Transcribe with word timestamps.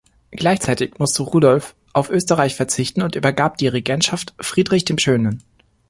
Gleichzeitig 0.31 0.97
musste 0.97 1.21
Rudolf 1.21 1.75
auf 1.93 2.09
Österreich 2.09 2.55
verzichten 2.55 3.03
und 3.03 3.15
übergab 3.15 3.57
die 3.57 3.67
Regentschaft 3.67 4.33
Friedrich 4.41 4.83
dem 4.83 4.97
Schönen. 4.97 5.43